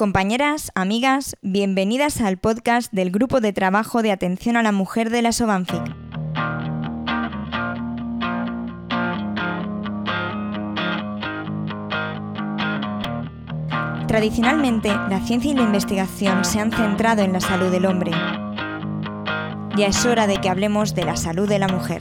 Compañeras, 0.00 0.72
amigas, 0.74 1.36
bienvenidas 1.42 2.22
al 2.22 2.38
podcast 2.38 2.90
del 2.90 3.10
Grupo 3.10 3.42
de 3.42 3.52
Trabajo 3.52 4.00
de 4.00 4.12
Atención 4.12 4.56
a 4.56 4.62
la 4.62 4.72
Mujer 4.72 5.10
de 5.10 5.20
la 5.20 5.30
Sobanfic. 5.30 5.82
Tradicionalmente, 14.08 14.88
la 14.88 15.20
ciencia 15.26 15.50
y 15.50 15.54
la 15.54 15.64
investigación 15.64 16.46
se 16.46 16.60
han 16.60 16.72
centrado 16.72 17.20
en 17.20 17.34
la 17.34 17.42
salud 17.42 17.70
del 17.70 17.84
hombre. 17.84 18.12
Ya 19.76 19.88
es 19.88 20.06
hora 20.06 20.26
de 20.26 20.40
que 20.40 20.48
hablemos 20.48 20.94
de 20.94 21.04
la 21.04 21.16
salud 21.16 21.46
de 21.46 21.58
la 21.58 21.68
mujer. 21.68 22.00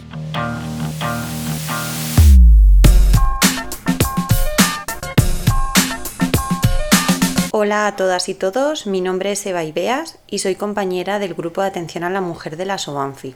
Hola 7.61 7.87
a 7.87 7.95
todas 7.97 8.29
y 8.29 8.35
todos, 8.35 8.87
mi 8.87 9.01
nombre 9.01 9.33
es 9.33 9.45
Eva 9.45 9.65
Ibeas 9.65 10.17
y 10.27 10.39
soy 10.39 10.55
compañera 10.55 11.19
del 11.19 11.33
Grupo 11.33 11.59
de 11.59 11.67
Atención 11.67 12.05
a 12.05 12.09
la 12.09 12.21
Mujer 12.21 12.55
de 12.55 12.63
la 12.63 12.77
SOBANFIC. 12.77 13.35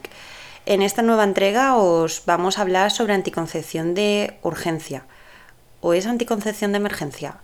En 0.65 0.81
esta 0.81 1.01
nueva 1.01 1.25
entrega 1.25 1.75
os 1.75 2.23
vamos 2.25 2.57
a 2.57 2.61
hablar 2.61 2.91
sobre 2.91 3.15
anticoncepción 3.15 3.93
de 3.93 4.37
urgencia. 4.41 5.03
¿O 5.81 5.93
es 5.93 6.07
anticoncepción 6.07 6.71
de 6.71 6.77
emergencia? 6.77 7.35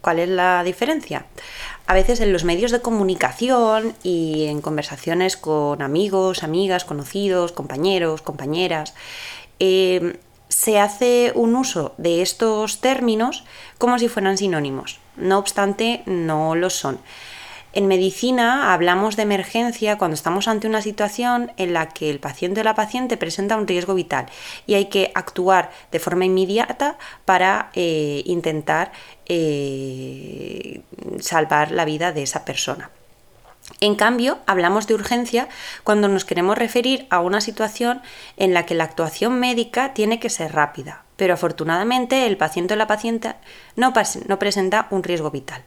¿Cuál 0.00 0.18
es 0.18 0.28
la 0.28 0.64
diferencia? 0.64 1.26
A 1.86 1.94
veces 1.94 2.18
en 2.18 2.32
los 2.32 2.42
medios 2.42 2.72
de 2.72 2.80
comunicación 2.80 3.94
y 4.02 4.46
en 4.46 4.62
conversaciones 4.62 5.36
con 5.36 5.80
amigos, 5.80 6.42
amigas, 6.42 6.84
conocidos, 6.84 7.52
compañeros, 7.52 8.20
compañeras, 8.20 8.94
eh, 9.60 10.18
se 10.48 10.80
hace 10.80 11.30
un 11.36 11.54
uso 11.54 11.94
de 11.98 12.20
estos 12.20 12.80
términos 12.80 13.44
como 13.78 13.96
si 14.00 14.08
fueran 14.08 14.36
sinónimos. 14.36 14.98
No 15.16 15.38
obstante, 15.38 16.02
no 16.06 16.54
lo 16.54 16.70
son. 16.70 16.98
En 17.76 17.88
medicina 17.88 18.72
hablamos 18.72 19.16
de 19.16 19.24
emergencia 19.24 19.98
cuando 19.98 20.14
estamos 20.14 20.48
ante 20.48 20.66
una 20.66 20.80
situación 20.80 21.52
en 21.58 21.74
la 21.74 21.88
que 21.88 22.08
el 22.08 22.20
paciente 22.20 22.62
o 22.62 22.64
la 22.64 22.74
paciente 22.74 23.18
presenta 23.18 23.54
un 23.58 23.66
riesgo 23.66 23.94
vital 23.94 24.24
y 24.66 24.76
hay 24.76 24.86
que 24.86 25.12
actuar 25.14 25.70
de 25.92 25.98
forma 25.98 26.24
inmediata 26.24 26.96
para 27.26 27.70
eh, 27.74 28.22
intentar 28.24 28.92
eh, 29.26 30.80
salvar 31.20 31.70
la 31.70 31.84
vida 31.84 32.12
de 32.12 32.22
esa 32.22 32.46
persona. 32.46 32.90
En 33.80 33.94
cambio, 33.94 34.38
hablamos 34.46 34.86
de 34.86 34.94
urgencia 34.94 35.48
cuando 35.84 36.08
nos 36.08 36.24
queremos 36.24 36.56
referir 36.56 37.06
a 37.10 37.20
una 37.20 37.40
situación 37.40 38.00
en 38.36 38.54
la 38.54 38.64
que 38.64 38.74
la 38.74 38.84
actuación 38.84 39.38
médica 39.38 39.92
tiene 39.92 40.18
que 40.18 40.30
ser 40.30 40.54
rápida, 40.54 41.04
pero 41.16 41.34
afortunadamente 41.34 42.26
el 42.26 42.36
paciente 42.36 42.74
o 42.74 42.76
la 42.76 42.86
paciente 42.86 43.34
no, 43.74 43.92
presenta 43.92 44.86
un 44.90 45.02
riesgo 45.02 45.30
vital. 45.30 45.62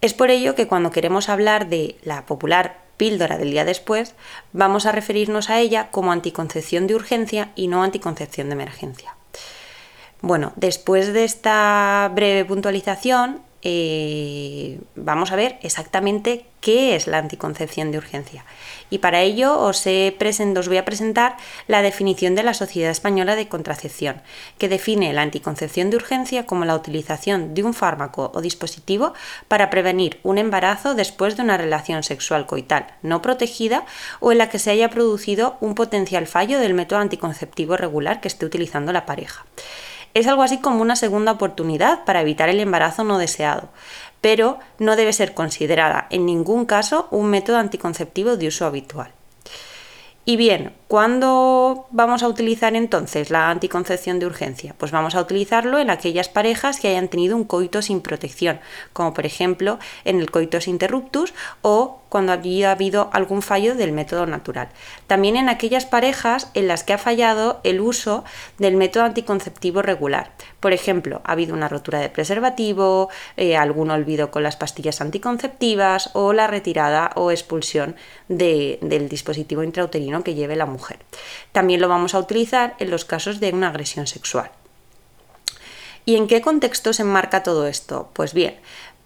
Es 0.00 0.14
por 0.14 0.30
ello 0.30 0.54
que 0.54 0.68
cuando 0.68 0.90
queremos 0.90 1.28
hablar 1.28 1.68
de 1.68 1.96
la 2.02 2.26
popular 2.26 2.84
píldora 2.96 3.38
del 3.38 3.50
día 3.50 3.64
después, 3.64 4.14
vamos 4.52 4.86
a 4.86 4.92
referirnos 4.92 5.50
a 5.50 5.58
ella 5.58 5.88
como 5.90 6.12
anticoncepción 6.12 6.86
de 6.86 6.94
urgencia 6.94 7.50
y 7.56 7.68
no 7.68 7.82
anticoncepción 7.82 8.48
de 8.48 8.54
emergencia. 8.54 9.14
Bueno, 10.20 10.52
después 10.56 11.12
de 11.12 11.24
esta 11.24 12.10
breve 12.14 12.44
puntualización, 12.44 13.42
eh, 13.68 14.78
vamos 14.94 15.32
a 15.32 15.36
ver 15.36 15.58
exactamente 15.60 16.46
qué 16.60 16.94
es 16.94 17.08
la 17.08 17.18
anticoncepción 17.18 17.90
de 17.90 17.98
urgencia. 17.98 18.44
Y 18.90 18.98
para 18.98 19.22
ello 19.22 19.58
os, 19.58 19.84
os 19.84 20.68
voy 20.68 20.76
a 20.76 20.84
presentar 20.84 21.36
la 21.66 21.82
definición 21.82 22.36
de 22.36 22.44
la 22.44 22.54
Sociedad 22.54 22.92
Española 22.92 23.34
de 23.34 23.48
Contracepción, 23.48 24.22
que 24.58 24.68
define 24.68 25.12
la 25.12 25.22
anticoncepción 25.22 25.90
de 25.90 25.96
urgencia 25.96 26.46
como 26.46 26.64
la 26.64 26.76
utilización 26.76 27.54
de 27.54 27.64
un 27.64 27.74
fármaco 27.74 28.30
o 28.32 28.40
dispositivo 28.40 29.14
para 29.48 29.68
prevenir 29.68 30.20
un 30.22 30.38
embarazo 30.38 30.94
después 30.94 31.36
de 31.36 31.42
una 31.42 31.56
relación 31.56 32.04
sexual 32.04 32.46
coital 32.46 32.86
no 33.02 33.20
protegida 33.20 33.84
o 34.20 34.30
en 34.30 34.38
la 34.38 34.48
que 34.48 34.60
se 34.60 34.70
haya 34.70 34.90
producido 34.90 35.56
un 35.60 35.74
potencial 35.74 36.28
fallo 36.28 36.60
del 36.60 36.74
método 36.74 37.00
anticonceptivo 37.00 37.76
regular 37.76 38.20
que 38.20 38.28
esté 38.28 38.46
utilizando 38.46 38.92
la 38.92 39.06
pareja. 39.06 39.44
Es 40.16 40.26
algo 40.26 40.42
así 40.42 40.56
como 40.56 40.80
una 40.80 40.96
segunda 40.96 41.32
oportunidad 41.32 42.06
para 42.06 42.22
evitar 42.22 42.48
el 42.48 42.58
embarazo 42.58 43.04
no 43.04 43.18
deseado, 43.18 43.68
pero 44.22 44.58
no 44.78 44.96
debe 44.96 45.12
ser 45.12 45.34
considerada 45.34 46.06
en 46.08 46.24
ningún 46.24 46.64
caso 46.64 47.06
un 47.10 47.28
método 47.28 47.58
anticonceptivo 47.58 48.38
de 48.38 48.48
uso 48.48 48.64
habitual. 48.64 49.12
Y 50.24 50.38
bien, 50.38 50.72
¿cuándo 50.88 51.86
vamos 51.90 52.22
a 52.22 52.28
utilizar 52.28 52.74
entonces 52.76 53.30
la 53.30 53.50
anticoncepción 53.50 54.18
de 54.18 54.26
urgencia? 54.26 54.74
Pues 54.78 54.92
vamos 54.92 55.14
a 55.14 55.20
utilizarlo 55.20 55.78
en 55.78 55.90
aquellas 55.90 56.28
parejas 56.28 56.80
que 56.80 56.88
hayan 56.88 57.08
tenido 57.08 57.36
un 57.36 57.44
coito 57.44 57.82
sin 57.82 58.00
protección, 58.00 58.60
como 58.92 59.14
por 59.14 59.26
ejemplo 59.26 59.78
en 60.04 60.20
el 60.20 60.30
coitus 60.30 60.68
interruptus 60.68 61.34
o 61.62 62.00
cuando 62.08 62.32
había 62.32 62.70
habido 62.70 63.10
algún 63.12 63.42
fallo 63.42 63.74
del 63.74 63.92
método 63.92 64.26
natural. 64.26 64.68
También 65.06 65.36
en 65.36 65.48
aquellas 65.48 65.86
parejas 65.86 66.50
en 66.54 66.68
las 66.68 66.84
que 66.84 66.92
ha 66.92 66.98
fallado 66.98 67.60
el 67.64 67.80
uso 67.80 68.24
del 68.58 68.76
método 68.76 69.04
anticonceptivo 69.04 69.82
regular. 69.82 70.30
Por 70.60 70.72
ejemplo, 70.72 71.20
ha 71.24 71.32
habido 71.32 71.54
una 71.54 71.68
rotura 71.68 71.98
de 71.98 72.08
preservativo, 72.08 73.10
eh, 73.36 73.56
algún 73.56 73.90
olvido 73.90 74.30
con 74.30 74.42
las 74.42 74.56
pastillas 74.56 75.00
anticonceptivas 75.00 76.10
o 76.14 76.32
la 76.32 76.46
retirada 76.46 77.10
o 77.16 77.30
expulsión 77.30 77.96
del 78.28 79.08
dispositivo 79.08 79.62
intrauterino 79.62 80.22
que 80.22 80.34
lleve 80.34 80.56
la 80.56 80.66
mujer. 80.66 80.75
También 81.52 81.80
lo 81.80 81.88
vamos 81.88 82.14
a 82.14 82.18
utilizar 82.18 82.74
en 82.78 82.90
los 82.90 83.04
casos 83.04 83.40
de 83.40 83.50
una 83.50 83.68
agresión 83.68 84.06
sexual. 84.06 84.50
¿Y 86.04 86.16
en 86.16 86.28
qué 86.28 86.40
contexto 86.40 86.92
se 86.92 87.02
enmarca 87.02 87.42
todo 87.42 87.66
esto? 87.66 88.10
Pues 88.12 88.32
bien, 88.32 88.54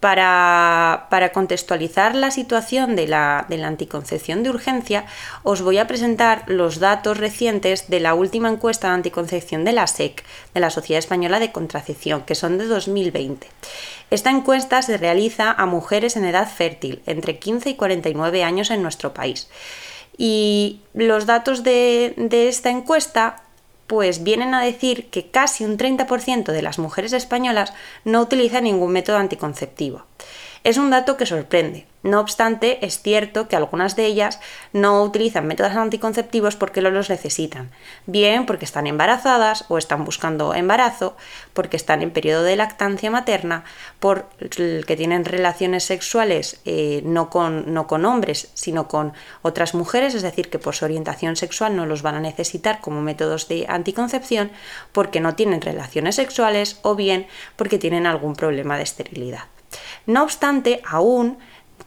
para, 0.01 1.31
contextualizar 1.35 2.15
la 2.15 2.31
situación 2.31 2.97
de 2.97 3.07
la, 3.07 3.45
de 3.49 3.59
la, 3.59 3.69
anticoncepción 3.69 4.43
de 4.43 4.49
urgencia, 4.49 5.05
os 5.43 5.61
voy 5.61 5.77
a 5.77 5.87
presentar 5.87 6.45
los 6.47 6.79
datos 6.79 7.19
recientes 7.19 7.89
de 7.89 8.01
la 8.01 8.15
última 8.15 8.49
encuesta 8.49 8.89
de 8.89 8.95
anticoncepción 8.95 9.65
de 9.65 9.73
la 9.73 9.87
SEC, 9.87 10.25
de 10.55 10.61
la 10.61 10.71
Sociedad 10.71 10.99
Española 10.99 11.39
de 11.39 11.53
Contracepción, 11.53 12.23
que 12.23 12.35
son 12.35 12.57
de 12.57 12.67
2020. 12.67 13.47
Esta 14.11 14.31
encuesta 14.31 14.81
se 14.81 14.97
realiza 14.97 15.53
a 15.53 15.67
mujeres 15.67 16.17
en 16.17 16.25
edad 16.25 16.51
fértil, 16.51 17.03
entre 17.07 17.39
15 17.39 17.71
y 17.71 17.75
49 17.75 18.43
años 18.43 18.71
en 18.71 18.83
nuestro 18.83 19.13
país. 19.13 19.49
Y 20.23 20.81
los 20.93 21.25
datos 21.25 21.63
de, 21.63 22.15
esta 22.31 22.69
encuesta 22.69 23.43
pues 23.87 24.23
vienen 24.23 24.53
a 24.53 24.63
decir 24.63 25.09
que 25.09 25.31
casi 25.31 25.65
un 25.65 25.79
30% 25.79 26.53
de 26.53 26.61
las 26.61 26.79
mujeres 26.79 27.15
españolas 27.15 27.73
no 28.05 28.21
utilizan 28.21 28.65
ningún 28.65 28.93
método 28.93 29.17
anticonceptivo. 29.17 30.03
Es 30.63 30.77
un 30.77 30.91
dato 30.91 31.17
que 31.17 31.25
sorprende. 31.25 31.87
No 32.03 32.21
obstante, 32.21 32.85
es 32.85 33.01
cierto 33.01 33.49
que 33.49 33.57
algunas 33.57 33.95
de 33.95 34.07
ellas 34.07 34.41
no 34.73 35.03
utilizan 35.03 35.47
métodos 35.47 35.77
anticonceptivos 35.77 36.57
porque 36.57 36.81
no 36.83 36.91
los 36.91 37.09
necesitan. 37.09 37.71
Bien 38.07 38.47
porque 38.47 38.67
están 38.67 38.87
embarazadas 38.87 39.65
o 39.69 39.77
están 39.77 40.05
buscando 40.05 40.55
embarazo, 40.55 41.17
porque 41.53 41.77
están 41.77 42.03
en 42.03 42.11
periodo 42.11 42.43
de 42.43 42.57
lactancia 42.57 43.11
materna, 43.11 43.65
porque 44.01 44.97
tienen 44.97 45.27
relaciones 45.27 45.85
sexuales 45.85 46.61
eh, 46.65 47.03
no, 47.05 47.29
con, 47.29 47.73
no 47.73 47.87
con 47.87 48.07
hombres, 48.07 48.51
sino 48.55 48.89
con 48.89 49.13
otras 49.43 49.75
mujeres, 49.75 50.15
es 50.15 50.23
decir, 50.23 50.49
que 50.49 50.59
por 50.59 50.75
su 50.75 50.87
orientación 50.87 51.37
sexual 51.37 51.77
no 51.77 51.85
los 51.85 52.03
van 52.03 52.15
a 52.15 52.21
necesitar 52.21 52.81
como 52.81 53.03
métodos 53.03 53.49
de 53.49 53.67
anticoncepción, 53.69 54.51
porque 54.93 55.21
no 55.21 55.35
tienen 55.35 55.61
relaciones 55.61 56.17
sexuales 56.17 56.81
o 56.83 56.95
bien 56.95 57.27
porque 57.57 57.79
tienen 57.79 58.07
algún 58.07 58.35
problema 58.35 58.79
de 58.79 58.85
esterilidad. 58.85 59.45
No 60.07 60.23
obstante, 60.23 60.83
aún 60.87 61.39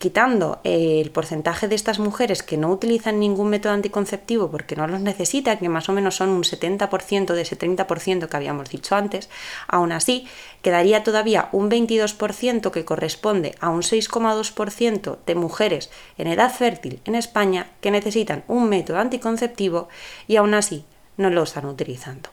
quitando 0.04 0.60
el 0.64 1.12
porcentaje 1.12 1.68
de 1.68 1.76
estas 1.76 2.00
mujeres 2.00 2.44
que 2.44 2.58
no 2.58 2.70
utilizan 2.70 3.20
ningún 3.20 3.50
método 3.50 3.74
anticonceptivo 3.74 4.52
porque 4.52 4.76
no 4.76 4.86
los 4.86 5.00
necesitan, 5.00 5.60
que 5.60 5.70
más 5.70 5.88
o 5.88 5.94
menos 5.94 6.16
son 6.16 6.30
un 6.30 6.44
70% 6.44 7.34
de 7.34 7.42
ese 7.42 7.58
30% 7.58 8.28
que 8.28 8.38
habíamos 8.38 8.70
dicho 8.70 8.96
antes, 8.96 9.30
aún 9.68 9.92
así 9.92 10.28
quedaría 10.62 11.04
todavía 11.04 11.48
un 11.52 11.70
22% 11.70 12.72
que 12.72 12.86
corresponde 12.86 13.56
a 13.62 13.70
un 13.70 13.82
6,2% 13.82 15.18
de 15.26 15.36
mujeres 15.36 15.90
en 16.18 16.28
edad 16.28 16.54
fértil 16.54 17.00
en 17.06 17.16
España 17.16 17.68
que 17.80 17.92
necesitan 17.92 18.44
un 18.48 18.70
método 18.70 18.98
anticonceptivo 18.98 19.88
y 20.28 20.36
aún 20.36 20.54
así 20.54 20.86
no 21.16 21.30
lo 21.30 21.44
están 21.44 21.66
utilizando. 21.66 22.30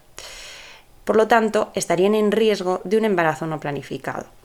Por 1.04 1.16
lo 1.16 1.28
tanto, 1.28 1.70
estarían 1.74 2.14
en 2.14 2.32
riesgo 2.32 2.80
de 2.84 2.96
un 2.96 3.04
embarazo 3.04 3.46
no 3.46 3.60
planificado. 3.60 4.39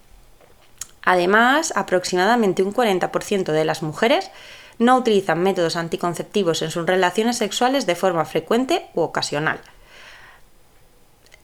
Además, 1.06 1.72
aproximadamente 1.76 2.64
un 2.64 2.74
40% 2.74 3.52
de 3.52 3.66
las 3.66 3.84
mujeres 3.84 4.32
no 4.80 4.98
utilizan 4.98 5.42
métodos 5.42 5.76
anticonceptivos 5.76 6.62
en 6.62 6.72
sus 6.72 6.86
relaciones 6.86 7.38
sexuales 7.38 7.86
de 7.86 7.96
forma 7.96 8.26
frecuente 8.26 8.88
u 8.94 9.02
ocasional. 9.02 9.60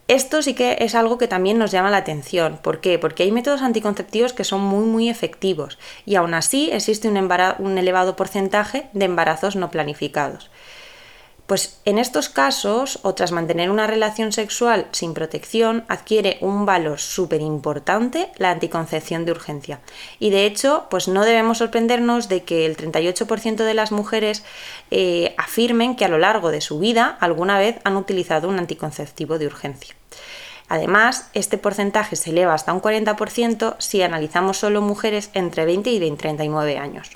Esto 0.08 0.42
sí 0.42 0.56
que 0.56 0.76
es 0.82 0.94
algo 0.94 1.18
que 1.18 1.30
también 1.30 1.58
nos 1.58 1.72
llama 1.72 1.90
la 1.90 1.96
atención. 1.96 2.60
¿Por 2.62 2.82
qué? 2.82 3.00
Porque 3.00 3.24
hay 3.24 3.32
métodos 3.32 3.62
anticonceptivos 3.62 4.34
que 4.34 4.44
son 4.44 4.60
muy 4.60 4.84
muy 4.84 5.08
efectivos 5.08 5.80
y 6.06 6.16
aún 6.16 6.34
así 6.34 6.70
existe 6.70 7.08
un, 7.08 7.18
un 7.60 7.78
elevado 7.78 8.18
porcentaje 8.18 8.90
de 8.92 9.06
embarazos 9.06 9.56
no 9.56 9.72
planificados. 9.72 10.52
Pues 11.52 11.82
en 11.84 11.98
estos 11.98 12.30
casos, 12.30 13.00
o 13.02 13.14
tras 13.14 13.34
mantener 13.34 13.72
una 13.72 13.86
relación 13.86 14.32
sexual 14.32 14.88
sin 14.94 15.14
protección, 15.14 15.84
adquiere 15.90 16.38
un 16.40 16.66
valor 16.66 16.98
súper 16.98 17.42
importante 17.42 18.30
la 18.38 18.52
anticoncepción 18.52 19.26
de 19.26 19.34
urgencia. 19.34 19.82
Y 20.18 20.30
de 20.30 20.46
hecho, 20.46 20.88
pues 20.90 21.10
no 21.10 21.26
debemos 21.26 21.58
sorprendernos 21.58 22.30
de 22.30 22.44
que 22.44 22.66
el 22.66 22.78
38% 22.78 23.66
de 23.66 23.74
las 23.74 23.92
mujeres 23.92 24.46
eh, 24.92 25.36
afirmen 25.38 25.98
que 25.98 26.06
a 26.06 26.08
lo 26.08 26.20
largo 26.20 26.52
de 26.52 26.62
su 26.62 26.80
vida 26.80 27.18
alguna 27.20 27.60
vez 27.60 27.82
han 27.84 27.98
utilizado 27.98 28.48
un 28.48 28.58
anticonceptivo 28.58 29.38
de 29.38 29.48
urgencia. 29.48 29.94
Además, 30.70 31.32
este 31.34 31.58
porcentaje 31.58 32.16
se 32.16 32.30
eleva 32.30 32.54
hasta 32.54 32.72
un 32.72 32.82
40% 32.82 33.76
si 33.78 34.02
analizamos 34.02 34.56
solo 34.56 34.82
mujeres 34.82 35.32
entre 35.34 35.66
20 35.66 35.90
y 35.90 36.12
39 36.12 36.78
años. 36.78 37.10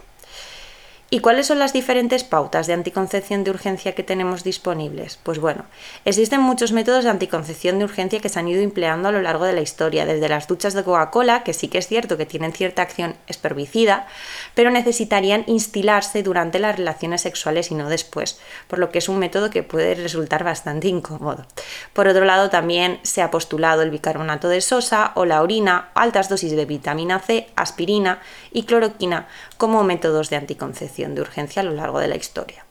¿Y 1.11 1.19
cuáles 1.19 1.45
son 1.45 1.59
las 1.59 1.71
diferentes 1.71 2.23
pautas 2.23 2.65
de 2.65 2.73
anticoncepción 2.73 3.43
de 3.43 3.51
urgencia 3.51 3.93
que 3.93 4.01
tenemos 4.01 4.43
disponibles? 4.43 5.19
Pues 5.21 5.37
bueno, 5.37 5.65
existen 6.03 6.41
muchos 6.41 6.71
métodos 6.71 7.03
de 7.03 7.11
anticoncepción 7.11 7.77
de 7.77 7.85
urgencia 7.85 8.19
que 8.19 8.27
se 8.27 8.39
han 8.39 8.47
ido 8.47 8.63
empleando 8.63 9.09
a 9.09 9.11
lo 9.11 9.21
largo 9.21 9.45
de 9.45 9.53
la 9.53 9.61
historia, 9.61 10.07
desde 10.07 10.27
las 10.27 10.47
duchas 10.47 10.73
de 10.73 10.83
Coca-Cola, 10.83 11.43
que 11.43 11.53
sí 11.53 11.67
que 11.67 11.77
es 11.77 11.87
cierto 11.87 12.17
que 12.17 12.25
tienen 12.25 12.53
cierta 12.53 12.81
acción 12.81 13.15
esperbicida, 13.27 14.07
pero 14.55 14.71
necesitarían 14.71 15.43
instilarse 15.45 16.23
durante 16.23 16.57
las 16.57 16.75
relaciones 16.75 17.21
sexuales 17.21 17.69
y 17.69 17.75
no 17.75 17.87
después, 17.87 18.39
por 18.67 18.79
lo 18.79 18.89
que 18.89 18.97
es 18.97 19.07
un 19.07 19.19
método 19.19 19.51
que 19.51 19.61
puede 19.61 19.93
resultar 19.93 20.43
bastante 20.43 20.87
incómodo. 20.87 21.45
Por 21.93 22.07
otro 22.07 22.25
lado, 22.25 22.49
también 22.49 22.99
se 23.03 23.21
ha 23.21 23.29
postulado 23.29 23.83
el 23.83 23.91
bicarbonato 23.91 24.49
de 24.49 24.59
sosa 24.59 25.11
o 25.13 25.25
la 25.25 25.43
orina, 25.43 25.91
altas 25.93 26.29
dosis 26.29 26.55
de 26.55 26.65
vitamina 26.65 27.19
C, 27.19 27.47
aspirina 27.55 28.21
y 28.51 28.63
cloroquina 28.63 29.27
como 29.57 29.83
métodos 29.83 30.31
de 30.31 30.37
anticoncepción 30.37 30.94
de 30.95 31.21
urgencia 31.21 31.61
a 31.61 31.65
lo 31.65 31.73
largo 31.73 31.99
de 31.99 32.07
la 32.07 32.15
historia. 32.15 32.65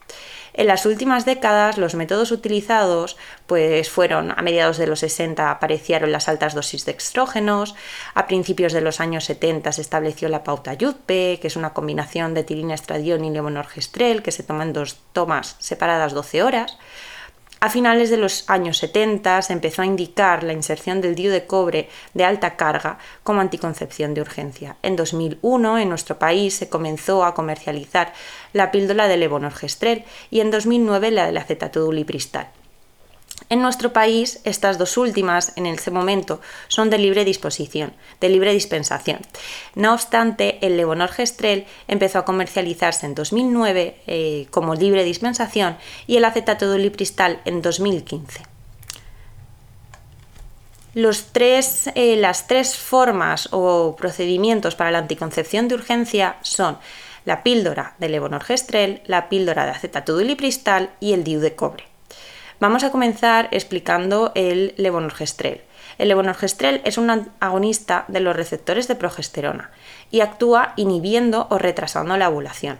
En 0.56 0.68
las 0.68 0.86
últimas 0.86 1.24
décadas 1.24 1.78
los 1.78 1.96
métodos 1.96 2.30
utilizados 2.30 3.16
pues 3.46 3.90
fueron 3.90 4.30
a 4.30 4.40
mediados 4.40 4.78
de 4.78 4.86
los 4.86 5.00
60 5.00 5.50
aparecieron 5.50 6.12
las 6.12 6.28
altas 6.28 6.54
dosis 6.54 6.84
de 6.84 6.92
estrógenos, 6.92 7.74
a 8.14 8.28
principios 8.28 8.72
de 8.72 8.80
los 8.80 9.00
años 9.00 9.24
70 9.24 9.72
se 9.72 9.80
estableció 9.80 10.28
la 10.28 10.44
pauta 10.44 10.74
YUDPE, 10.74 11.40
que 11.42 11.48
es 11.48 11.56
una 11.56 11.74
combinación 11.74 12.34
de 12.34 12.44
tirina 12.44 12.74
estradiol 12.74 13.24
y 13.24 13.30
levonorgestrel 13.30 14.22
que 14.22 14.30
se 14.30 14.44
toman 14.44 14.72
dos 14.72 14.96
tomas 15.12 15.56
separadas 15.58 16.12
12 16.12 16.44
horas. 16.44 16.78
A 17.64 17.70
finales 17.70 18.10
de 18.10 18.18
los 18.18 18.44
años 18.50 18.76
70 18.76 19.40
se 19.40 19.54
empezó 19.54 19.80
a 19.80 19.86
indicar 19.86 20.42
la 20.42 20.52
inserción 20.52 21.00
del 21.00 21.14
DIU 21.14 21.30
de 21.30 21.46
cobre 21.46 21.88
de 22.12 22.22
alta 22.22 22.56
carga 22.56 22.98
como 23.22 23.40
anticoncepción 23.40 24.12
de 24.12 24.20
urgencia. 24.20 24.76
En 24.82 24.96
2001 24.96 25.78
en 25.78 25.88
nuestro 25.88 26.18
país 26.18 26.52
se 26.52 26.68
comenzó 26.68 27.24
a 27.24 27.32
comercializar 27.32 28.12
la 28.52 28.70
píldora 28.70 29.08
de 29.08 29.16
levonorgestrel 29.16 30.04
y 30.30 30.40
en 30.40 30.50
2009 30.50 31.10
la 31.10 31.24
del 31.24 31.38
acetato 31.38 31.80
dulipristal. 31.80 32.48
En 33.50 33.60
nuestro 33.60 33.92
país, 33.92 34.40
estas 34.44 34.78
dos 34.78 34.96
últimas, 34.96 35.52
en 35.56 35.66
ese 35.66 35.90
momento, 35.90 36.40
son 36.68 36.88
de 36.88 36.98
libre 36.98 37.24
disposición, 37.24 37.92
de 38.20 38.28
libre 38.28 38.52
dispensación. 38.52 39.20
No 39.74 39.92
obstante, 39.92 40.58
el 40.62 40.76
levonorgestrel 40.76 41.66
empezó 41.88 42.20
a 42.20 42.24
comercializarse 42.24 43.06
en 43.06 43.14
2009 43.14 43.96
eh, 44.06 44.46
como 44.50 44.74
libre 44.74 45.04
dispensación 45.04 45.76
y 46.06 46.16
el 46.16 46.24
acetato 46.24 46.70
de 46.70 46.78
en 47.44 47.60
2015. 47.60 48.42
Los 50.94 51.32
tres, 51.32 51.90
eh, 51.96 52.16
las 52.16 52.46
tres 52.46 52.76
formas 52.76 53.48
o 53.50 53.96
procedimientos 53.96 54.76
para 54.76 54.92
la 54.92 54.98
anticoncepción 54.98 55.66
de 55.66 55.74
urgencia 55.74 56.36
son 56.42 56.78
la 57.24 57.42
píldora 57.42 57.94
de 57.98 58.08
levonorgestrel, 58.08 59.02
la 59.06 59.28
píldora 59.28 59.64
de 59.64 59.72
acetato 59.72 60.16
de 60.16 60.24
y 61.00 61.12
el 61.12 61.24
DIU 61.24 61.40
de 61.40 61.56
cobre. 61.56 61.93
Vamos 62.60 62.84
a 62.84 62.90
comenzar 62.90 63.48
explicando 63.50 64.32
el 64.34 64.74
levonorgestrel. 64.76 65.62
El 65.98 66.08
levonorgestrel 66.08 66.80
es 66.84 66.98
un 66.98 67.28
agonista 67.40 68.04
de 68.08 68.20
los 68.20 68.34
receptores 68.34 68.88
de 68.88 68.96
progesterona 68.96 69.70
y 70.10 70.20
actúa 70.20 70.72
inhibiendo 70.76 71.46
o 71.50 71.58
retrasando 71.58 72.16
la 72.16 72.28
ovulación. 72.28 72.78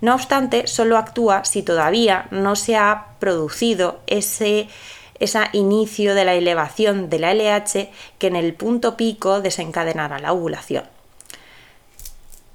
No 0.00 0.14
obstante, 0.14 0.66
solo 0.66 0.98
actúa 0.98 1.44
si 1.44 1.62
todavía 1.62 2.26
no 2.30 2.56
se 2.56 2.76
ha 2.76 3.06
producido 3.18 4.00
ese, 4.06 4.68
inicio 5.52 6.14
de 6.14 6.24
la 6.24 6.34
elevación 6.34 7.08
de 7.08 7.18
la 7.18 7.32
LH 7.32 7.90
que 8.18 8.26
en 8.26 8.36
el 8.36 8.52
punto 8.54 8.96
pico 8.96 9.40
desencadenará 9.40 10.18
la 10.18 10.32
ovulación. 10.32 10.84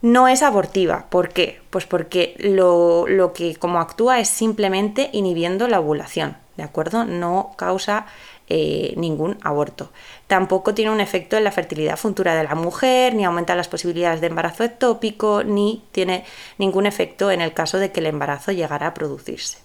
No 0.01 0.27
es 0.27 0.43
abortiva. 0.43 1.07
¿Por 1.09 1.29
qué? 1.29 1.59
Pues 1.71 1.85
porque 1.85 2.35
lo, 2.39 3.07
lo 3.07 3.33
que 3.33 3.55
como 3.55 3.79
actúa 3.79 4.19
es 4.19 4.29
simplemente 4.29 5.09
inhibiendo 5.11 5.67
la 5.67 5.79
ovulación. 5.79 6.37
¿De 6.59 6.65
acuerdo? 6.65 7.05
No 7.05 7.53
causa 7.55 8.05
eh, 8.49 8.93
ningún 8.97 9.37
aborto. 9.43 9.91
Tampoco 10.27 10.73
tiene 10.73 10.91
un 10.91 10.99
efecto 10.99 11.37
en 11.37 11.45
la 11.45 11.53
fertilidad 11.53 11.95
futura 11.95 12.35
de 12.35 12.43
la 12.43 12.53
mujer, 12.53 13.15
ni 13.15 13.23
aumenta 13.23 13.55
las 13.55 13.69
posibilidades 13.69 14.19
de 14.19 14.27
embarazo 14.27 14.65
ectópico, 14.65 15.43
ni 15.45 15.85
tiene 15.93 16.25
ningún 16.57 16.85
efecto 16.85 17.31
en 17.31 17.39
el 17.39 17.53
caso 17.53 17.77
de 17.77 17.91
que 17.91 18.01
el 18.01 18.07
embarazo 18.07 18.51
llegara 18.51 18.87
a 18.87 18.93
producirse. 18.93 19.59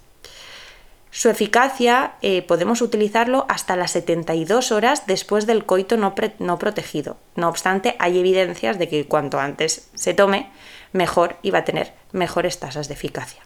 Su 1.10 1.28
eficacia 1.28 2.14
eh, 2.22 2.42
podemos 2.42 2.82
utilizarlo 2.82 3.46
hasta 3.48 3.74
las 3.74 3.92
72 3.92 4.70
horas 4.70 5.06
después 5.06 5.46
del 5.46 5.64
coito 5.64 5.96
no, 5.96 6.14
no, 6.38 6.58
protegido. 6.58 7.16
No 7.34 7.48
obstante, 7.48 7.96
hay 7.98 8.18
evidencias 8.18 8.78
de 8.78 8.88
que 8.88 9.06
cuanto 9.06 9.40
antes 9.40 9.90
se 9.94 10.14
tome, 10.14 10.50
mejor 10.92 11.36
y 11.42 11.50
va 11.50 11.60
a 11.60 11.64
tener 11.64 11.92
mejores 12.12 12.58
tasas 12.60 12.88
de 12.88 12.94
eficacia. 12.94 13.42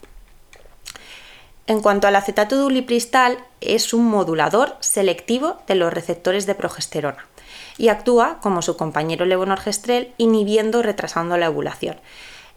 En 1.68 1.82
cuanto 1.82 2.08
al 2.08 2.16
acetato 2.16 2.56
de 2.56 2.64
ulipristal, 2.64 3.36
es 3.60 3.92
un 3.92 4.06
modulador 4.06 4.76
selectivo 4.80 5.58
de 5.66 5.74
los 5.74 5.92
receptores 5.92 6.46
de 6.46 6.54
progesterona 6.54 7.26
y 7.76 7.88
actúa 7.88 8.38
como 8.40 8.62
su 8.62 8.78
compañero 8.78 9.26
levonorgestrel 9.26 10.14
inhibiendo 10.16 10.78
o 10.78 10.82
retrasando 10.82 11.36
la 11.36 11.50
ovulación. 11.50 11.96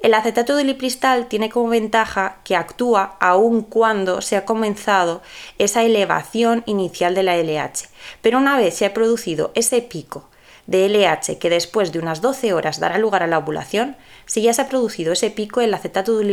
El 0.02 0.14
acetato 0.14 0.56
de 0.56 0.64
ulipristal 0.64 1.28
tiene 1.28 1.50
como 1.50 1.68
ventaja 1.68 2.38
que 2.46 2.56
actúa 2.56 3.18
aun 3.20 3.64
cuando 3.64 4.22
se 4.22 4.38
ha 4.38 4.46
comenzado 4.46 5.22
esa 5.58 5.84
elevación 5.84 6.64
inicial 6.66 7.14
de 7.14 7.24
la 7.24 7.36
LH, 7.36 7.90
pero 8.22 8.38
una 8.38 8.56
vez 8.56 8.78
se 8.78 8.86
ha 8.86 8.94
producido 8.94 9.52
ese 9.56 9.82
pico 9.82 10.31
de 10.68 10.88
LH 10.88 11.38
que 11.40 11.50
después 11.50 11.92
de 11.92 12.00
unas 12.00 12.22
12 12.22 12.54
horas 12.54 12.80
dará 12.80 12.98
lugar 12.98 13.24
a 13.24 13.28
la 13.28 13.38
ovulación, 13.38 13.96
si 14.26 14.42
ya 14.42 14.54
se 14.54 14.62
ha 14.62 14.70
producido 14.70 15.14
ese 15.14 15.32
pico, 15.32 15.62
el 15.62 15.74
acetato 15.74 16.18
de 16.18 16.26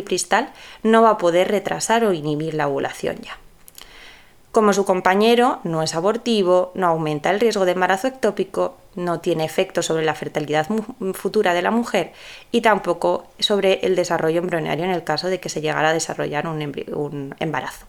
no 0.82 1.02
va 1.02 1.10
a 1.10 1.18
poder 1.18 1.48
retrasar 1.48 2.04
o 2.04 2.12
inhibir 2.12 2.54
la 2.54 2.68
ovulación 2.68 3.16
ya. 3.22 3.38
Como 4.50 4.72
su 4.72 4.84
compañero 4.84 5.60
no 5.62 5.82
es 5.82 5.94
abortivo, 5.94 6.72
no 6.74 6.86
aumenta 6.86 7.30
el 7.30 7.38
riesgo 7.38 7.64
de 7.64 7.72
embarazo 7.72 8.08
ectópico, 8.08 8.76
no 8.96 9.20
tiene 9.20 9.44
efecto 9.44 9.82
sobre 9.82 10.04
la 10.04 10.14
fertilidad 10.14 10.66
futura 11.12 11.54
de 11.54 11.62
la 11.62 11.70
mujer 11.70 12.12
y 12.50 12.62
tampoco 12.62 13.26
sobre 13.38 13.74
el 13.86 13.94
desarrollo 13.94 14.40
embrionario 14.40 14.84
en 14.84 14.90
el 14.90 15.04
caso 15.04 15.28
de 15.28 15.38
que 15.38 15.48
se 15.48 15.60
llegara 15.60 15.90
a 15.90 15.92
desarrollar 15.92 16.46
un, 16.46 17.34
embarazo. 17.38 17.86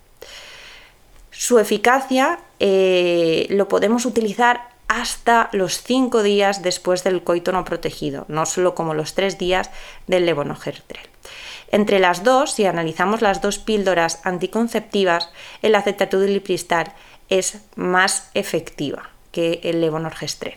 Su 1.31 1.57
eficacia 1.57 2.39
eh, 2.59 3.47
lo 3.49 3.67
podemos 3.67 4.05
utilizar 4.05 4.68
hasta 4.89 5.49
los 5.53 5.81
5 5.83 6.23
días 6.23 6.61
después 6.61 7.03
del 7.05 7.23
coito 7.23 7.53
no 7.53 7.63
protegido, 7.63 8.25
no 8.27 8.45
solo 8.45 8.75
como 8.75 8.93
los 8.93 9.13
3 9.13 9.37
días 9.37 9.69
del 10.07 10.25
levonorgestrel. 10.25 11.07
Entre 11.71 11.99
las 11.99 12.23
dos, 12.23 12.53
si 12.53 12.65
analizamos 12.65 13.21
las 13.21 13.41
dos 13.41 13.59
píldoras 13.59 14.19
anticonceptivas, 14.25 15.29
el 15.61 15.75
acetato 15.75 16.19
de 16.19 16.41
es 17.29 17.59
más 17.75 18.31
efectiva 18.33 19.11
que 19.31 19.61
el 19.63 19.79
levonorgestrel. 19.79 20.55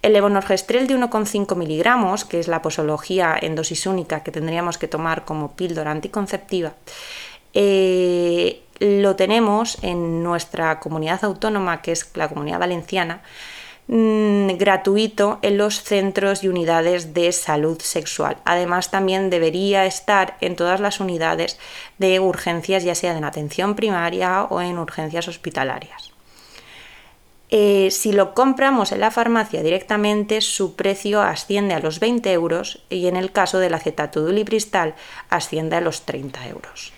El 0.00 0.14
levonorgestrel 0.14 0.86
de 0.86 0.96
1,5 0.96 1.54
miligramos, 1.54 2.24
que 2.24 2.40
es 2.40 2.48
la 2.48 2.62
posología 2.62 3.36
en 3.38 3.54
dosis 3.54 3.86
única 3.86 4.22
que 4.22 4.30
tendríamos 4.30 4.78
que 4.78 4.88
tomar 4.88 5.26
como 5.26 5.54
píldora 5.54 5.90
anticonceptiva, 5.90 6.72
eh, 7.52 8.62
lo 8.78 9.16
tenemos 9.16 9.78
en 9.82 10.22
nuestra 10.22 10.80
comunidad 10.80 11.24
autónoma, 11.24 11.82
que 11.82 11.92
es 11.92 12.10
la 12.14 12.28
comunidad 12.28 12.60
valenciana, 12.60 13.22
Mm, 13.90 14.58
gratuito 14.58 15.38
en 15.40 15.56
los 15.56 15.82
centros 15.82 16.44
y 16.44 16.48
unidades 16.48 17.14
de 17.14 17.32
salud 17.32 17.80
sexual. 17.80 18.36
Además, 18.44 18.90
también 18.90 19.30
debería 19.30 19.86
estar 19.86 20.36
en 20.42 20.56
todas 20.56 20.78
las 20.78 21.00
unidades 21.00 21.58
de 21.96 22.20
urgencias, 22.20 22.84
ya 22.84 22.94
sea 22.94 23.16
en 23.16 23.24
atención 23.24 23.74
primaria 23.74 24.44
o 24.44 24.60
en 24.60 24.78
urgencias 24.78 25.26
hospitalarias. 25.26 26.12
Eh, 27.50 27.88
si 27.90 28.12
lo 28.12 28.34
compramos 28.34 28.92
en 28.92 29.00
la 29.00 29.10
farmacia 29.10 29.62
directamente, 29.62 30.42
su 30.42 30.76
precio 30.76 31.22
asciende 31.22 31.72
a 31.72 31.80
los 31.80 31.98
20 31.98 32.30
euros 32.30 32.84
y 32.90 33.06
en 33.06 33.16
el 33.16 33.32
caso 33.32 33.58
del 33.58 33.72
acetato 33.72 34.22
de 34.22 34.32
ulipristal 34.32 34.96
asciende 35.30 35.76
a 35.76 35.80
los 35.80 36.02
30 36.02 36.46
euros. 36.48 36.92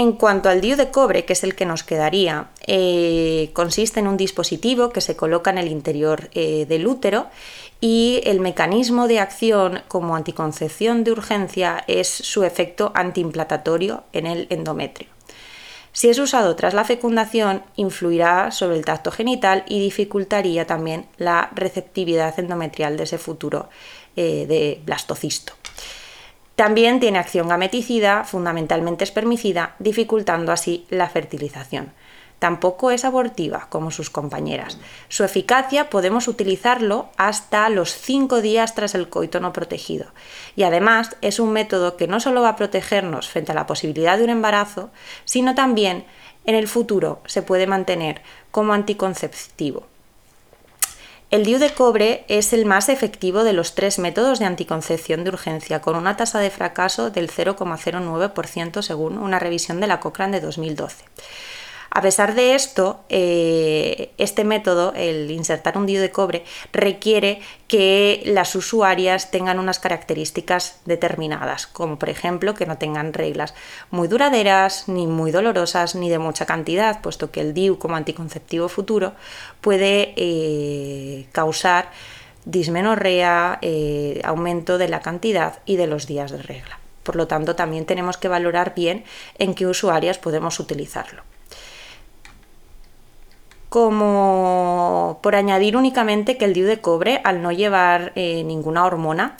En 0.00 0.12
cuanto 0.12 0.48
al 0.48 0.62
DIU 0.62 0.76
de 0.76 0.90
cobre, 0.90 1.26
que 1.26 1.34
es 1.34 1.44
el 1.44 1.54
que 1.54 1.66
nos 1.66 1.84
quedaría, 1.84 2.48
eh, 2.66 3.50
consiste 3.52 4.00
en 4.00 4.08
un 4.08 4.16
dispositivo 4.16 4.88
que 4.88 5.02
se 5.02 5.14
coloca 5.14 5.50
en 5.50 5.58
el 5.58 5.68
interior 5.68 6.30
eh, 6.32 6.64
del 6.64 6.86
útero 6.86 7.26
y 7.82 8.22
el 8.24 8.40
mecanismo 8.40 9.08
de 9.08 9.18
acción 9.18 9.82
como 9.88 10.16
anticoncepción 10.16 11.04
de 11.04 11.12
urgencia 11.12 11.84
es 11.86 12.08
su 12.08 12.44
efecto 12.44 12.92
antiimplantatorio 12.94 14.04
en 14.14 14.26
el 14.26 14.46
endometrio. 14.48 15.10
Si 15.92 16.08
es 16.08 16.18
usado 16.18 16.56
tras 16.56 16.72
la 16.72 16.84
fecundación, 16.84 17.62
influirá 17.76 18.52
sobre 18.52 18.78
el 18.78 18.86
tacto 18.86 19.10
genital 19.10 19.64
y 19.68 19.80
dificultaría 19.80 20.66
también 20.66 21.08
la 21.18 21.50
receptividad 21.54 22.40
endometrial 22.40 22.96
de 22.96 23.02
ese 23.02 23.18
futuro 23.18 23.68
eh, 24.16 24.46
de 24.48 24.80
blastocisto. 24.82 25.52
También 26.60 27.00
tiene 27.00 27.18
acción 27.18 27.48
gameticida, 27.48 28.24
fundamentalmente 28.24 29.02
espermicida, 29.02 29.76
dificultando 29.78 30.52
así 30.52 30.84
la 30.90 31.08
fertilización. 31.08 31.90
Tampoco 32.38 32.90
es 32.90 33.06
abortiva 33.06 33.68
como 33.70 33.90
sus 33.90 34.10
compañeras. 34.10 34.78
Su 35.08 35.24
eficacia 35.24 35.88
podemos 35.88 36.28
utilizarlo 36.28 37.08
hasta 37.16 37.66
los 37.70 37.94
5 37.94 38.42
días 38.42 38.74
tras 38.74 38.94
el 38.94 39.08
coito 39.08 39.40
no 39.40 39.54
protegido. 39.54 40.08
Y 40.54 40.64
además 40.64 41.16
es 41.22 41.40
un 41.40 41.50
método 41.50 41.96
que 41.96 42.08
no 42.08 42.20
solo 42.20 42.42
va 42.42 42.50
a 42.50 42.56
protegernos 42.56 43.30
frente 43.30 43.52
a 43.52 43.54
la 43.54 43.66
posibilidad 43.66 44.18
de 44.18 44.24
un 44.24 44.30
embarazo, 44.30 44.90
sino 45.24 45.54
también 45.54 46.04
en 46.44 46.56
el 46.56 46.68
futuro 46.68 47.22
se 47.24 47.40
puede 47.40 47.66
mantener 47.66 48.20
como 48.50 48.74
anticonceptivo. 48.74 49.86
El 51.30 51.44
DIU 51.44 51.60
de 51.60 51.72
cobre 51.72 52.24
es 52.26 52.52
el 52.52 52.66
más 52.66 52.88
efectivo 52.88 53.44
de 53.44 53.52
los 53.52 53.76
tres 53.76 54.00
métodos 54.00 54.40
de 54.40 54.46
anticoncepción 54.46 55.22
de 55.22 55.30
urgencia, 55.30 55.80
con 55.80 55.94
una 55.94 56.16
tasa 56.16 56.40
de 56.40 56.50
fracaso 56.50 57.10
del 57.10 57.30
0,09% 57.30 58.82
según 58.82 59.16
una 59.16 59.38
revisión 59.38 59.78
de 59.78 59.86
la 59.86 60.00
Cochrane 60.00 60.40
de 60.40 60.44
2012. 60.44 61.04
A 61.92 62.02
pesar 62.02 62.36
de 62.36 62.54
esto, 62.54 63.00
eh, 63.08 64.12
este 64.16 64.44
método, 64.44 64.92
el 64.94 65.28
insertar 65.32 65.76
un 65.76 65.86
DIU 65.86 66.00
de 66.00 66.12
cobre, 66.12 66.44
requiere 66.72 67.40
que 67.66 68.22
las 68.26 68.54
usuarias 68.54 69.32
tengan 69.32 69.58
unas 69.58 69.80
características 69.80 70.80
determinadas, 70.84 71.66
como 71.66 71.98
por 71.98 72.08
ejemplo 72.08 72.54
que 72.54 72.64
no 72.64 72.78
tengan 72.78 73.12
reglas 73.12 73.54
muy 73.90 74.06
duraderas, 74.06 74.88
ni 74.88 75.08
muy 75.08 75.32
dolorosas, 75.32 75.96
ni 75.96 76.08
de 76.10 76.20
mucha 76.20 76.46
cantidad, 76.46 77.00
puesto 77.02 77.32
que 77.32 77.40
el 77.40 77.54
DIU 77.54 77.78
como 77.78 77.96
anticonceptivo 77.96 78.68
futuro 78.68 79.14
puede 79.60 80.14
eh, 80.16 81.26
causar 81.32 81.90
dismenorrea, 82.44 83.58
eh, 83.62 84.20
aumento 84.22 84.78
de 84.78 84.88
la 84.88 85.00
cantidad 85.00 85.58
y 85.66 85.74
de 85.74 85.88
los 85.88 86.06
días 86.06 86.30
de 86.30 86.40
regla. 86.40 86.78
Por 87.02 87.16
lo 87.16 87.26
tanto, 87.26 87.56
también 87.56 87.84
tenemos 87.84 88.16
que 88.16 88.28
valorar 88.28 88.74
bien 88.76 89.02
en 89.38 89.56
qué 89.56 89.66
usuarias 89.66 90.18
podemos 90.18 90.60
utilizarlo 90.60 91.24
como 93.70 95.20
por 95.22 95.36
añadir 95.36 95.76
únicamente 95.76 96.36
que 96.36 96.44
el 96.44 96.52
DIU 96.52 96.66
de 96.66 96.80
cobre, 96.80 97.20
al 97.24 97.40
no 97.40 97.52
llevar 97.52 98.12
eh, 98.16 98.42
ninguna 98.44 98.84
hormona, 98.84 99.36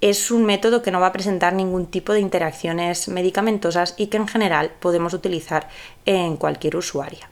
es 0.00 0.30
un 0.30 0.44
método 0.44 0.82
que 0.82 0.90
no 0.90 1.00
va 1.00 1.06
a 1.06 1.12
presentar 1.12 1.54
ningún 1.54 1.86
tipo 1.86 2.12
de 2.12 2.20
interacciones 2.20 3.08
medicamentosas 3.08 3.94
y 3.96 4.08
que 4.08 4.16
en 4.16 4.28
general 4.28 4.72
podemos 4.80 5.14
utilizar 5.14 5.68
en 6.06 6.36
cualquier 6.36 6.76
usuaria. 6.76 7.30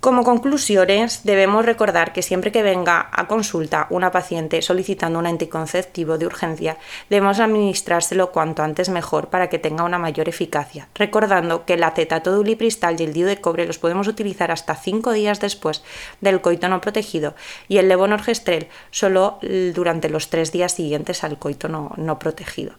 Como 0.00 0.24
conclusiones, 0.24 1.24
debemos 1.24 1.66
recordar 1.66 2.14
que 2.14 2.22
siempre 2.22 2.50
que 2.50 2.62
venga 2.62 3.10
a 3.12 3.28
consulta 3.28 3.86
una 3.90 4.10
paciente 4.10 4.62
solicitando 4.62 5.18
un 5.18 5.26
anticonceptivo 5.26 6.16
de 6.16 6.24
urgencia, 6.24 6.78
debemos 7.10 7.38
administrárselo 7.38 8.32
cuanto 8.32 8.62
antes 8.62 8.88
mejor 8.88 9.28
para 9.28 9.50
que 9.50 9.58
tenga 9.58 9.84
una 9.84 9.98
mayor 9.98 10.30
eficacia, 10.30 10.88
recordando 10.94 11.66
que 11.66 11.74
el 11.74 11.82
acetato 11.82 12.32
de 12.32 12.38
ulipristal 12.38 12.98
y 12.98 13.04
el 13.04 13.12
DIU 13.12 13.26
de 13.26 13.42
cobre 13.42 13.66
los 13.66 13.76
podemos 13.76 14.08
utilizar 14.08 14.50
hasta 14.50 14.74
5 14.74 15.12
días 15.12 15.38
después 15.38 15.82
del 16.22 16.40
coito 16.40 16.70
no 16.70 16.80
protegido 16.80 17.34
y 17.68 17.76
el 17.76 17.88
levonorgestrel 17.88 18.68
solo 18.90 19.38
durante 19.74 20.08
los 20.08 20.30
3 20.30 20.50
días 20.50 20.72
siguientes 20.72 21.24
al 21.24 21.38
coito 21.38 21.68
no, 21.68 21.92
no 21.98 22.18
protegido. 22.18 22.72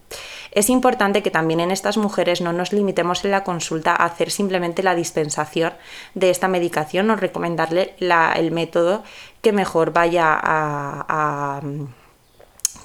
Es 0.51 0.69
importante 0.69 1.23
que 1.23 1.31
también 1.31 1.61
en 1.61 1.71
estas 1.71 1.97
mujeres 1.97 2.41
no 2.41 2.51
nos 2.51 2.73
limitemos 2.73 3.23
en 3.23 3.31
la 3.31 3.43
consulta 3.43 3.91
a 3.91 4.05
hacer 4.05 4.31
simplemente 4.31 4.83
la 4.83 4.95
dispensación 4.95 5.73
de 6.13 6.29
esta 6.29 6.49
medicación 6.49 7.09
o 7.09 7.15
recomendarle 7.15 7.95
el 7.99 8.51
método 8.51 9.03
que 9.41 9.53
mejor 9.53 9.93
vaya 9.93 10.37
a, 10.41 11.61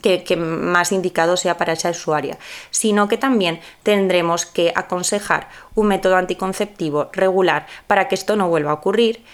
que, 0.00 0.36
más 0.36 0.92
indicado 0.92 1.36
sea 1.36 1.56
para 1.56 1.72
esa 1.72 1.90
usuaria, 1.90 2.38
sino 2.70 3.08
que 3.08 3.18
también 3.18 3.60
tendremos 3.82 4.46
que 4.46 4.72
aconsejar 4.74 5.48
un 5.74 5.88
método 5.88 6.16
anticonceptivo 6.16 7.10
regular 7.12 7.66
para 7.88 8.06
que 8.06 8.14
esto 8.14 8.36
no 8.36 8.48
vuelva 8.48 8.70
a 8.70 8.74
ocurrir 8.74 9.24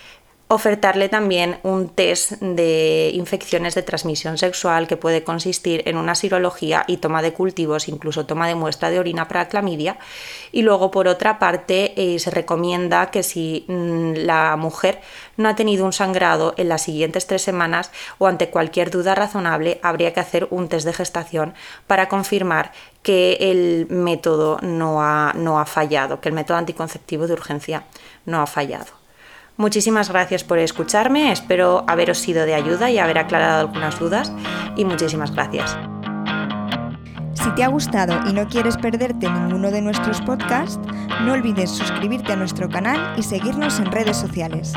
ofertarle 0.48 1.08
también 1.08 1.58
un 1.62 1.88
test 1.88 2.32
de 2.32 3.10
infecciones 3.14 3.74
de 3.74 3.82
transmisión 3.82 4.36
sexual 4.36 4.86
que 4.86 4.98
puede 4.98 5.24
consistir 5.24 5.82
en 5.86 5.96
una 5.96 6.14
serología 6.14 6.84
y 6.86 6.98
toma 6.98 7.22
de 7.22 7.32
cultivos, 7.32 7.88
incluso 7.88 8.26
toma 8.26 8.48
de 8.48 8.54
muestra 8.54 8.90
de 8.90 8.98
orina 8.98 9.28
para 9.28 9.48
clamidia. 9.48 9.96
Y 10.52 10.60
luego, 10.60 10.90
por 10.90 11.08
otra 11.08 11.38
parte, 11.38 11.94
eh, 11.96 12.18
se 12.18 12.30
recomienda 12.30 13.10
que 13.10 13.22
si 13.22 13.64
mm, 13.66 14.12
la 14.26 14.56
mujer 14.56 15.00
no 15.38 15.48
ha 15.48 15.56
tenido 15.56 15.86
un 15.86 15.94
sangrado 15.94 16.52
en 16.58 16.68
las 16.68 16.82
siguientes 16.82 17.26
tres 17.26 17.40
semanas 17.40 17.90
o 18.18 18.26
ante 18.26 18.50
cualquier 18.50 18.90
duda 18.90 19.14
razonable, 19.14 19.80
habría 19.82 20.12
que 20.12 20.20
hacer 20.20 20.48
un 20.50 20.68
test 20.68 20.84
de 20.84 20.92
gestación 20.92 21.54
para 21.86 22.08
confirmar 22.10 22.72
que 23.02 23.38
el 23.40 23.86
método 23.88 24.58
no 24.60 25.02
ha, 25.02 25.32
no 25.34 25.58
ha 25.58 25.64
fallado, 25.64 26.20
que 26.20 26.28
el 26.28 26.34
método 26.34 26.58
anticonceptivo 26.58 27.26
de 27.26 27.32
urgencia 27.32 27.84
no 28.26 28.42
ha 28.42 28.46
fallado. 28.46 29.01
Muchísimas 29.56 30.08
gracias 30.08 30.44
por 30.44 30.58
escucharme, 30.58 31.30
espero 31.30 31.84
haberos 31.86 32.18
sido 32.18 32.46
de 32.46 32.54
ayuda 32.54 32.90
y 32.90 32.98
haber 32.98 33.18
aclarado 33.18 33.60
algunas 33.60 33.98
dudas 33.98 34.32
y 34.76 34.84
muchísimas 34.84 35.32
gracias. 35.32 35.76
Si 37.34 37.50
te 37.54 37.64
ha 37.64 37.68
gustado 37.68 38.18
y 38.28 38.32
no 38.32 38.48
quieres 38.48 38.76
perderte 38.76 39.28
ninguno 39.28 39.70
de 39.70 39.82
nuestros 39.82 40.20
podcasts, 40.22 40.80
no 41.22 41.32
olvides 41.32 41.70
suscribirte 41.70 42.32
a 42.32 42.36
nuestro 42.36 42.68
canal 42.68 43.18
y 43.18 43.22
seguirnos 43.22 43.78
en 43.78 43.92
redes 43.92 44.16
sociales. 44.16 44.72